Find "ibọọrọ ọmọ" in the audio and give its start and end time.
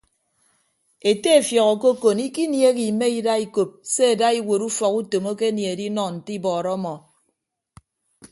6.37-6.93